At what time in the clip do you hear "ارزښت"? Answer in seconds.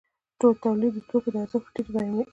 1.43-1.65